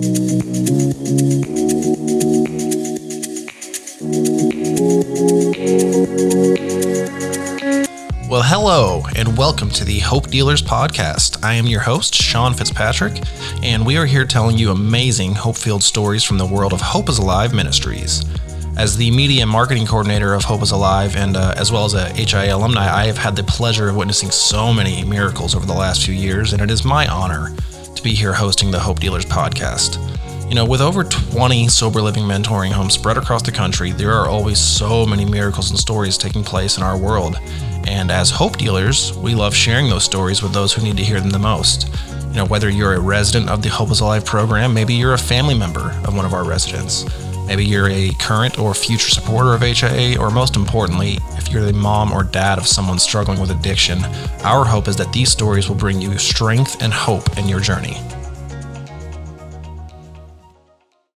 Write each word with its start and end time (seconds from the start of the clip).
Well, 0.00 0.08
hello, 8.42 9.02
and 9.14 9.36
welcome 9.36 9.68
to 9.72 9.84
the 9.84 9.98
Hope 10.02 10.28
Dealers 10.28 10.62
Podcast. 10.62 11.44
I 11.44 11.52
am 11.52 11.66
your 11.66 11.80
host, 11.80 12.14
Sean 12.14 12.54
Fitzpatrick, 12.54 13.22
and 13.62 13.84
we 13.84 13.98
are 13.98 14.06
here 14.06 14.24
telling 14.24 14.56
you 14.56 14.70
amazing 14.70 15.34
hope 15.34 15.58
filled 15.58 15.82
stories 15.82 16.24
from 16.24 16.38
the 16.38 16.46
world 16.46 16.72
of 16.72 16.80
Hope 16.80 17.10
is 17.10 17.18
Alive 17.18 17.52
Ministries. 17.52 18.24
As 18.78 18.96
the 18.96 19.10
media 19.10 19.42
and 19.42 19.50
marketing 19.50 19.84
coordinator 19.84 20.32
of 20.32 20.44
Hope 20.44 20.62
is 20.62 20.70
Alive, 20.70 21.14
and 21.14 21.36
uh, 21.36 21.52
as 21.58 21.70
well 21.70 21.84
as 21.84 21.92
a 21.92 22.08
HIA 22.14 22.56
alumni, 22.56 22.90
I 22.90 23.04
have 23.04 23.18
had 23.18 23.36
the 23.36 23.44
pleasure 23.44 23.90
of 23.90 23.96
witnessing 23.96 24.30
so 24.30 24.72
many 24.72 25.04
miracles 25.04 25.54
over 25.54 25.66
the 25.66 25.74
last 25.74 26.06
few 26.06 26.14
years, 26.14 26.54
and 26.54 26.62
it 26.62 26.70
is 26.70 26.86
my 26.86 27.06
honor 27.06 27.54
to 27.94 28.02
be 28.02 28.14
here 28.14 28.32
hosting 28.32 28.70
the 28.70 28.78
Hope 28.78 29.00
Dealers 29.00 29.24
Podcast. 29.24 29.98
You 30.48 30.54
know, 30.54 30.64
with 30.64 30.80
over 30.80 31.04
20 31.04 31.68
sober 31.68 32.02
living 32.02 32.24
mentoring 32.24 32.72
homes 32.72 32.94
spread 32.94 33.16
across 33.16 33.42
the 33.42 33.52
country, 33.52 33.92
there 33.92 34.12
are 34.12 34.28
always 34.28 34.58
so 34.58 35.06
many 35.06 35.24
miracles 35.24 35.70
and 35.70 35.78
stories 35.78 36.18
taking 36.18 36.42
place 36.42 36.76
in 36.76 36.82
our 36.82 36.98
world. 36.98 37.36
And 37.86 38.10
as 38.10 38.30
hope 38.30 38.56
dealers, 38.56 39.16
we 39.18 39.34
love 39.34 39.54
sharing 39.54 39.88
those 39.88 40.04
stories 40.04 40.42
with 40.42 40.52
those 40.52 40.72
who 40.72 40.82
need 40.82 40.96
to 40.96 41.04
hear 41.04 41.20
them 41.20 41.30
the 41.30 41.38
most. 41.38 41.88
You 42.30 42.36
know, 42.36 42.46
whether 42.46 42.68
you're 42.68 42.94
a 42.94 43.00
resident 43.00 43.48
of 43.48 43.62
the 43.62 43.68
Hope 43.68 43.90
is 43.90 44.00
Alive 44.00 44.24
program, 44.24 44.74
maybe 44.74 44.94
you're 44.94 45.14
a 45.14 45.18
family 45.18 45.54
member 45.54 45.90
of 46.04 46.16
one 46.16 46.24
of 46.24 46.34
our 46.34 46.44
residents, 46.44 47.04
maybe 47.50 47.64
you're 47.64 47.90
a 47.90 48.10
current 48.20 48.60
or 48.60 48.74
future 48.74 49.10
supporter 49.10 49.54
of 49.54 49.62
HIA, 49.62 50.20
or 50.20 50.30
most 50.30 50.54
importantly, 50.54 51.18
if 51.32 51.48
you're 51.48 51.64
the 51.64 51.72
mom 51.72 52.12
or 52.12 52.22
dad 52.22 52.58
of 52.58 52.66
someone 52.66 53.00
struggling 53.00 53.40
with 53.40 53.50
addiction, 53.50 54.04
our 54.44 54.64
hope 54.64 54.86
is 54.86 54.94
that 54.96 55.12
these 55.12 55.32
stories 55.32 55.68
will 55.68 55.74
bring 55.74 56.00
you 56.00 56.16
strength 56.16 56.80
and 56.80 56.92
hope 56.92 57.36
in 57.36 57.48
your 57.48 57.58
journey. 57.58 57.96